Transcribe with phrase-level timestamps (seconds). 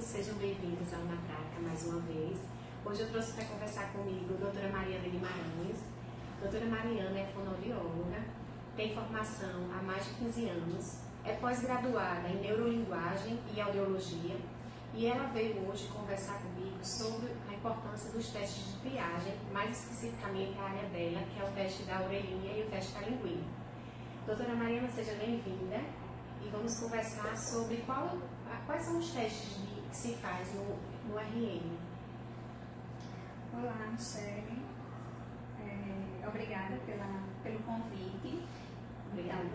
[0.00, 2.38] sejam bem-vindos ao Na Prática mais uma vez.
[2.84, 5.78] Hoje eu trouxe para conversar comigo a doutora Mariana Guimarães.
[6.38, 8.20] A doutora Mariana é fonoaudióloga,
[8.76, 14.36] tem formação há mais de 15 anos, é pós-graduada em neurolinguagem e audiologia
[14.94, 20.58] e ela veio hoje conversar comigo sobre a importância dos testes de triagem, mais especificamente
[20.58, 23.44] a área dela, que é o teste da orelhinha e o teste da linguinha.
[24.26, 25.80] Doutora Mariana, seja bem-vinda
[26.44, 28.18] e vamos conversar sobre qual,
[28.66, 30.76] quais são os testes de, se faz no,
[31.08, 31.78] no RM.
[33.52, 34.62] Olá, Michelle.
[35.60, 38.42] É, obrigada pela, pelo convite.
[39.12, 39.48] Obrigada.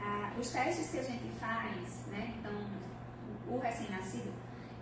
[0.00, 2.52] Ah, os testes que a gente faz, né, então,
[3.48, 4.32] o recém-nascido,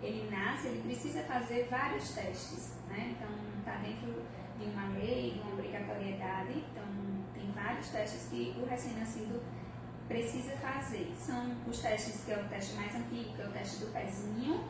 [0.01, 3.15] ele nasce, ele precisa fazer vários testes, né?
[3.15, 3.29] Então,
[3.59, 4.23] está dentro
[4.57, 6.83] de uma lei, de uma obrigatoriedade, então
[7.35, 9.39] tem vários testes que o recém-nascido
[10.07, 11.13] precisa fazer.
[11.17, 14.63] São os testes que é o teste mais antigo, que é o teste do pezinho,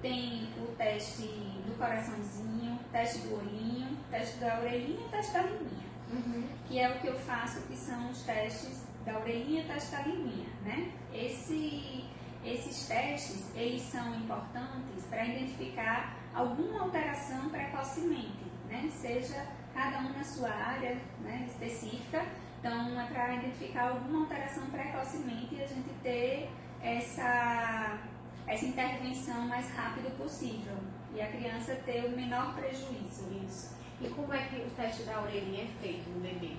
[0.00, 5.92] tem o teste do coraçãozinho, teste do olhinho, teste da orelhinha e teste da linguinha.
[6.12, 6.48] Uhum.
[6.66, 10.02] Que é o que eu faço, que são os testes da orelhinha e teste da
[10.02, 10.92] linguinha, né?
[11.12, 12.04] Esse,
[12.44, 18.90] esses testes, eles são importantes para identificar alguma alteração precocemente, né?
[18.90, 22.26] Seja cada um na sua área né, específica,
[22.62, 26.48] então, é para identificar alguma alteração precocemente e a gente ter
[26.80, 27.98] essa,
[28.46, 30.76] essa intervenção mais rápido possível
[31.12, 33.26] e a criança ter o menor prejuízo.
[33.44, 33.76] Isso.
[34.00, 36.54] E como é que o teste da orelhinha é feito no bebê?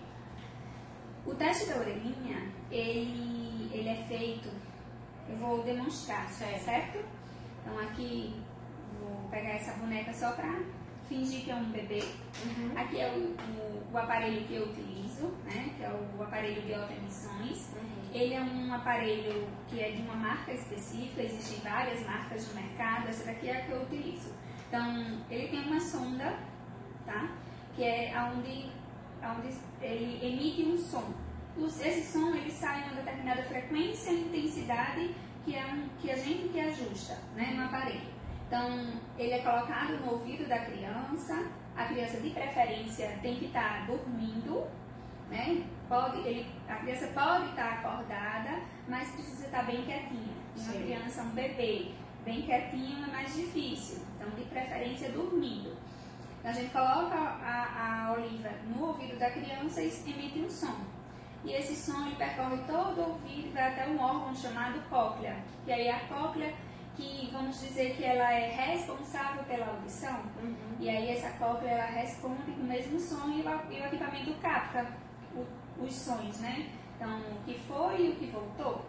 [1.26, 4.50] O teste da orelhinha, ele, ele é feito,
[5.30, 6.66] eu vou demonstrar, certo?
[6.66, 7.06] certo?
[7.62, 8.44] Então, aqui,
[9.00, 10.64] vou pegar essa boneca só para
[11.08, 12.04] fingir que é um bebê.
[12.46, 12.72] Uhum.
[12.76, 16.74] Aqui é o, o, o, aparelho que eu utilizo, né, que é o aparelho de
[16.74, 17.72] autoemissões.
[17.74, 18.12] Uhum.
[18.14, 23.08] Ele é um aparelho que é de uma marca específica, existem várias marcas no mercado,
[23.08, 24.34] essa daqui é a que eu utilizo.
[24.68, 26.38] Então, ele tem uma sonda,
[27.06, 27.30] tá?
[27.76, 28.72] Que é onde,
[29.24, 31.14] onde ele emite um som.
[31.58, 35.16] Esse som ele sai em uma determinada frequência e intensidade
[35.46, 38.14] que, é um, que a gente que ajusta né, no aparelho.
[38.48, 43.88] Então, ele é colocado no ouvido da criança, a criança de preferência tem que estar
[43.88, 44.68] dormindo,
[45.30, 45.64] né?
[45.90, 50.34] Pode, ele, a criança pode estar acordada, mas precisa estar bem quietinha.
[50.56, 50.84] Uma Sim.
[50.84, 51.92] criança, um bebê,
[52.24, 54.04] bem quietinho é mais difícil.
[54.16, 55.76] Então, de preferência, dormindo.
[56.40, 60.78] Então, a gente coloca a, a oliva no ouvido da criança e emite um som.
[61.44, 65.38] E esse som ele percorre todo o ouvido e vai até um órgão chamado cóclea.
[65.68, 66.54] E aí a cóclea
[66.96, 70.56] que vamos dizer que ela é responsável pela audição, uhum.
[70.80, 74.34] e aí essa cóclea ela responde com o mesmo som e o, e o equipamento
[74.42, 74.86] capta
[75.36, 75.46] o,
[75.84, 76.70] os sons, né?
[76.96, 78.86] Então, o que foi e o que voltou.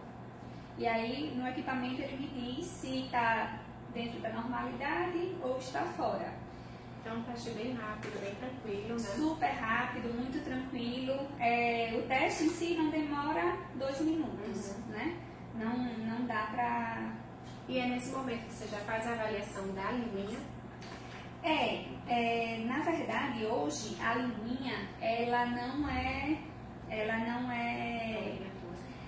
[0.76, 3.60] E aí no equipamento ele me diz se está
[3.92, 6.32] dentro da normalidade ou está fora.
[7.00, 8.98] Então, um teste bem rápido, bem tranquilo, né?
[8.98, 11.28] Super rápido, muito tranquilo.
[11.38, 14.92] É, o teste em si não demora dois minutos, uhum.
[14.92, 15.16] né?
[15.54, 17.23] Não, não dá para
[17.68, 20.38] e é nesse momento que você já faz a avaliação da linguinha?
[21.42, 26.38] É, é, na verdade hoje a linguinha ela não é,
[26.88, 28.38] ela não é,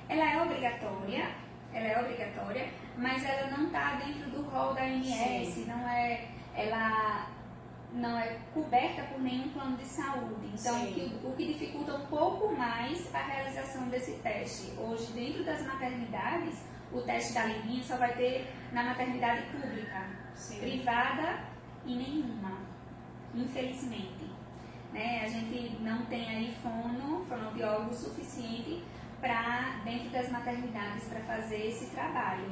[0.09, 1.31] ela é obrigatória,
[1.72, 5.65] ela é obrigatória, mas ela não está dentro do rol da ANS, Sim.
[5.67, 7.27] não é, ela
[7.93, 10.50] não é coberta por nenhum plano de saúde.
[10.53, 14.73] Então, o que, o que, dificulta um pouco mais a realização desse teste.
[14.78, 16.62] Hoje, dentro das maternidades,
[16.93, 20.61] o teste da linguinha só vai ter na maternidade pública, Sim.
[20.61, 21.41] privada
[21.85, 22.59] e nenhuma,
[23.35, 24.27] infelizmente.
[24.93, 25.23] Né?
[25.25, 28.83] A gente não tem aí fono, fonoaudiólogo suficiente
[29.21, 32.51] para dentro das maternidades para fazer esse trabalho.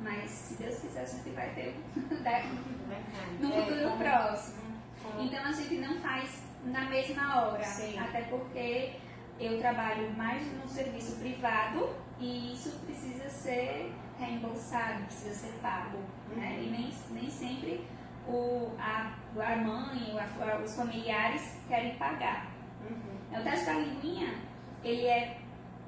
[0.00, 1.76] Mas se Deus quiser a gente vai ter
[3.40, 4.62] no futuro é, próximo.
[5.02, 5.22] Como...
[5.22, 7.98] Então a gente não faz na mesma hora, Sim.
[7.98, 8.96] até porque
[9.38, 11.90] eu trabalho mais no serviço privado
[12.22, 15.98] e isso precisa ser reembolsado, precisa ser pago.
[16.30, 16.36] Uhum.
[16.36, 16.62] Né?
[16.62, 17.84] E nem, nem sempre
[18.28, 22.52] o, a, a mãe, a, os familiares querem pagar.
[22.88, 23.40] Uhum.
[23.40, 24.34] O teste da linguinha,
[24.84, 25.38] ele é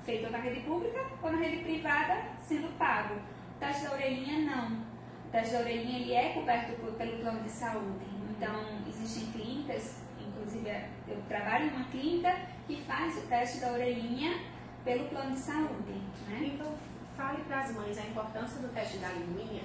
[0.05, 3.15] feito na rede pública ou na rede privada, sendo pago.
[3.15, 4.79] O teste da orelhinha, não.
[5.27, 8.05] O teste da orelhinha, ele é coberto por, pelo plano de saúde.
[8.37, 10.69] Então, existem clínicas, inclusive
[11.07, 12.37] eu trabalho em uma clínica
[12.67, 14.54] que faz o teste da orelhinha
[14.85, 15.93] pelo plano de saúde.
[16.29, 16.53] Né?
[16.55, 16.73] Então,
[17.17, 19.63] fale para as mães a importância do teste da linguinha,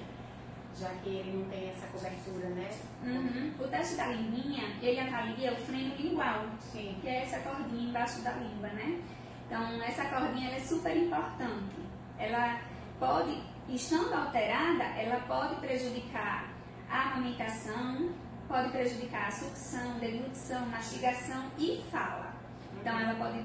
[0.78, 2.70] já que ele não tem essa cobertura, né?
[3.02, 3.52] Uhum.
[3.58, 6.96] O teste da linguinha, ele avalia o freno lingual, Sim.
[7.00, 9.00] que é essa cordinha embaixo da língua, né?
[9.46, 11.76] Então, essa cordinha é super importante.
[12.18, 12.60] Ela
[12.98, 16.48] pode estando alterada, ela pode prejudicar
[16.88, 18.10] a amamentação,
[18.48, 22.32] pode prejudicar a sucção, deglutição, mastigação e fala.
[22.80, 23.44] Então, ela pode,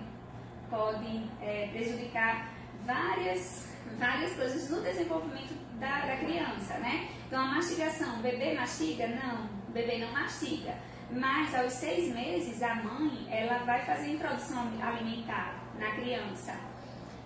[0.76, 2.50] pode é, prejudicar
[2.86, 7.10] várias, várias coisas no desenvolvimento da, da criança, né?
[7.28, 9.08] Então, a mastigação, o bebê mastiga?
[9.08, 10.76] Não, o bebê não mastiga.
[11.10, 16.54] Mas, aos seis meses, a mãe, ela vai fazer introdução alimentar na criança.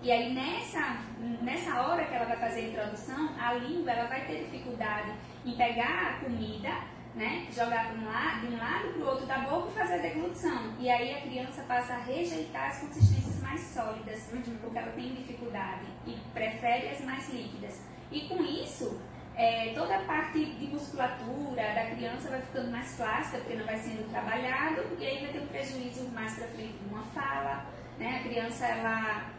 [0.02, 0.98] E aí, nessa,
[1.42, 5.12] nessa hora que ela vai fazer a introdução, a língua, ela vai ter dificuldade
[5.44, 6.70] em pegar a comida,
[7.14, 7.46] né?
[7.50, 9.98] Jogar de um lado, de um lado para o outro da boca e fazer a
[9.98, 10.74] deglutição.
[10.78, 14.56] E aí a criança passa a rejeitar as consistências mais sólidas, uhum.
[14.60, 17.80] porque ela tem dificuldade e prefere as mais líquidas.
[18.12, 19.00] E com isso,
[19.34, 23.76] é, toda a parte de musculatura da criança vai ficando mais flácida, porque não vai
[23.78, 27.66] sendo trabalhado, e aí vai ter um prejuízo mais para frente numa fala.
[27.98, 28.20] Né?
[28.20, 29.30] A criança ela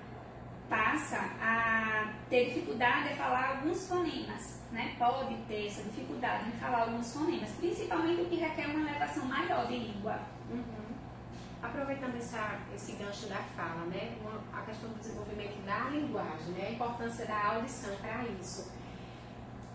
[0.70, 4.96] passa a ter dificuldade em falar alguns fonemas, né?
[4.98, 9.68] pode ter essa dificuldade em falar alguns fonemas, principalmente o que requer uma elevação maior
[9.68, 10.20] de língua.
[10.50, 10.91] Uhum.
[11.62, 14.18] Aproveitando essa, esse gancho da fala, né?
[14.22, 16.68] Uma, a questão do desenvolvimento da linguagem, né?
[16.68, 18.72] a importância da audição para isso.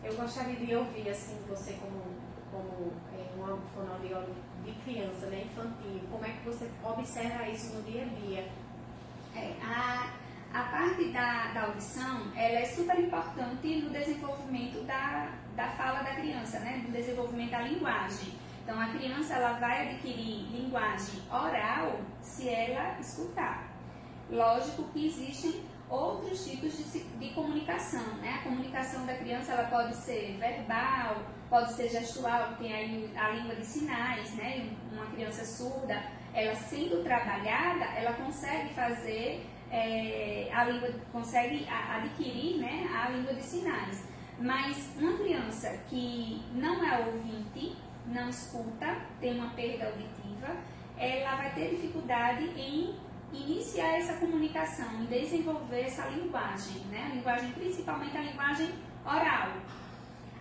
[0.02, 2.02] Eu gostaria de ouvir, assim, você como,
[2.50, 4.32] como é, uma fonoaudióloga
[4.64, 8.48] de criança, né, infantil, como é que você observa isso no dia a dia?
[9.34, 10.12] É, a,
[10.52, 16.14] a parte da, da audição, ela é super importante no desenvolvimento da, da fala da
[16.14, 18.45] criança, né, do desenvolvimento da linguagem.
[18.66, 23.72] Então, a criança ela vai adquirir linguagem oral se ela escutar.
[24.28, 28.40] Lógico que existem outros tipos de, de comunicação, né?
[28.40, 33.54] A comunicação da criança ela pode ser verbal, pode ser gestual, tem aí a língua
[33.54, 34.68] de sinais, né?
[34.90, 36.02] Uma criança surda,
[36.34, 42.90] ela sendo trabalhada, ela consegue fazer é, a língua, consegue adquirir, né?
[42.92, 44.08] A língua de sinais.
[44.40, 47.76] Mas uma criança que não é ouvinte,
[48.06, 50.56] não escuta, tem uma perda auditiva,
[50.96, 52.94] ela vai ter dificuldade em
[53.32, 57.08] iniciar essa comunicação e desenvolver essa linguagem, né?
[57.10, 58.70] A linguagem, principalmente a linguagem
[59.04, 59.52] oral.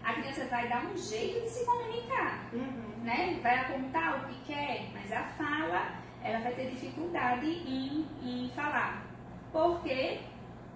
[0.04, 3.04] A criança vai dar um jeito de se comunicar, uhum.
[3.04, 3.40] né?
[3.42, 9.04] Vai apontar o que quer, mas a fala, ela vai ter dificuldade em, em falar,
[9.52, 10.20] porque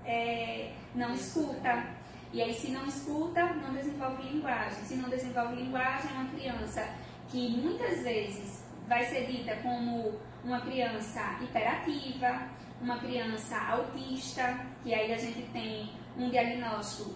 [0.04, 1.99] é, não escuta.
[2.32, 4.84] E aí, se não escuta, não desenvolve linguagem.
[4.84, 6.88] Se não desenvolve linguagem, é uma criança
[7.28, 12.42] que muitas vezes vai ser dita como uma criança hiperativa,
[12.82, 17.14] uma criança autista, que aí a gente tem um diagnóstico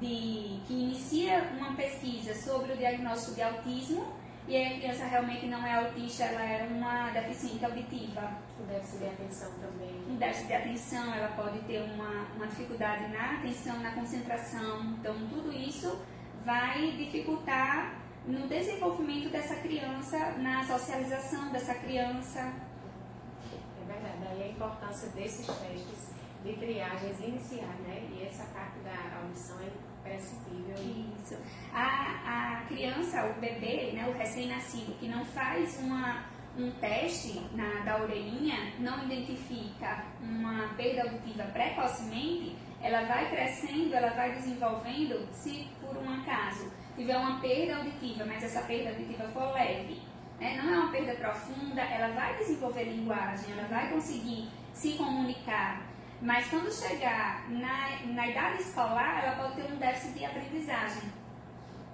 [0.00, 4.17] de, que inicia uma pesquisa sobre o diagnóstico de autismo
[4.48, 8.32] e aí a criança realmente não é autista, ela é uma deficiente auditiva.
[8.58, 10.02] Um déficit de atenção também.
[10.08, 14.96] Um déficit de atenção, ela pode ter uma, uma dificuldade na atenção, na concentração.
[14.98, 16.00] Então, tudo isso
[16.46, 22.40] vai dificultar no desenvolvimento dessa criança, na socialização dessa criança.
[22.40, 26.07] É verdade, aí a importância desses testes
[26.48, 28.08] de triagens iniciais, né?
[28.10, 30.74] E essa parte da audição é imprescindível.
[31.20, 31.36] Isso.
[31.72, 36.24] A, a criança, o bebê, né, o recém-nascido, que não faz uma,
[36.56, 44.10] um teste na, da orelhinha, não identifica uma perda auditiva precocemente, ela vai crescendo, ela
[44.10, 49.52] vai desenvolvendo, se por um acaso tiver uma perda auditiva, mas essa perda auditiva for
[49.52, 50.00] leve,
[50.40, 55.87] né, não é uma perda profunda, ela vai desenvolver linguagem, ela vai conseguir se comunicar.
[56.20, 61.12] Mas quando chegar na, na idade escolar, ela pode ter um déficit de aprendizagem.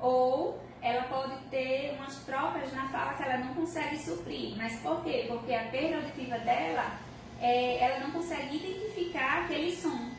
[0.01, 4.57] Ou ela pode ter umas trocas na fala que ela não consegue suprir.
[4.57, 5.27] Mas por quê?
[5.29, 6.99] Porque a perda auditiva dela,
[7.41, 10.11] é, ela não consegue identificar aquele som.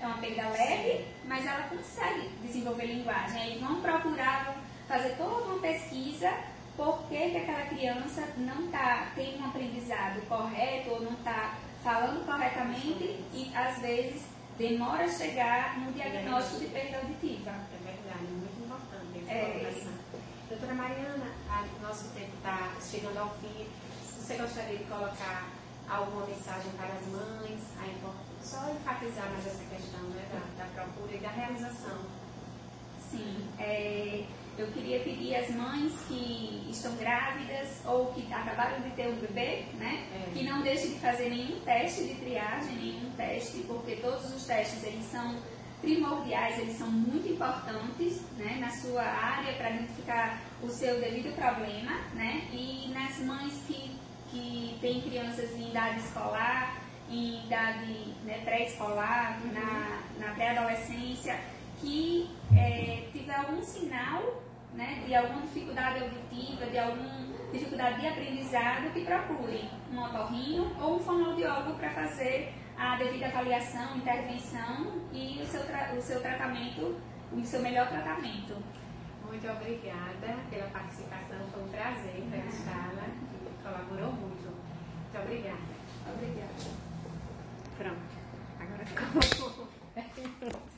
[0.00, 3.40] É uma perda leve, mas ela consegue desenvolver linguagem.
[3.40, 4.56] Aí vão procurar
[4.88, 6.32] fazer toda uma pesquisa
[6.76, 12.24] por que, que aquela criança não tá, tem um aprendizado correto ou não está falando
[12.24, 14.22] corretamente e às vezes
[14.56, 17.50] demora a chegar no diagnóstico de perda auditiva.
[17.50, 19.56] É verdade, muito importante essa é.
[19.56, 19.92] informação.
[20.48, 21.26] Doutora Mariana,
[21.78, 23.66] o nosso tempo está chegando ao fim.
[24.02, 25.48] Você gostaria de colocar
[25.88, 27.86] alguma mensagem para as mães, a
[28.42, 32.21] só enfatizar mais essa questão né, da, da procura e da realização.
[34.58, 39.64] Eu queria pedir às mães que estão grávidas ou que acabaram de ter um bebê,
[39.74, 40.30] né, é.
[40.32, 44.84] que não deixem de fazer nenhum teste de triagem, nenhum teste, porque todos os testes
[44.84, 45.36] eles são
[45.80, 51.92] primordiais, eles são muito importantes né, na sua área para identificar o seu devido problema,
[52.14, 53.90] né, e nas mães que,
[54.30, 59.52] que têm crianças em idade escolar, em idade né, pré-escolar, uhum.
[59.52, 61.40] na, na pré-adolescência,
[61.82, 64.40] que é, tiver algum sinal
[64.72, 70.96] né, de alguma dificuldade auditiva, de alguma dificuldade de aprendizado, que procure um otorrino ou
[70.96, 76.96] um fonoaudiólogo para fazer a devida avaliação, intervenção e o seu, o seu tratamento,
[77.32, 78.56] o seu melhor tratamento.
[79.26, 84.48] Muito obrigada pela participação, foi um prazer entrevistá-la e colaborou muito.
[84.52, 85.58] Muito obrigada.
[86.06, 86.52] Obrigada.
[87.76, 88.22] Pronto.